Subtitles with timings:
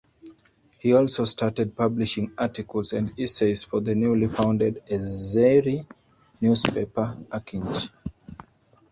[0.79, 5.85] He also started publishing articles and essays for the newly founded Azeri
[6.41, 7.91] newspaper "Akinchi".